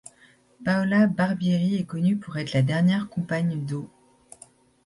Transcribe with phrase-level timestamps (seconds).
[0.65, 3.87] Paula Barbieri est connue pour être la dernière compagne d'O.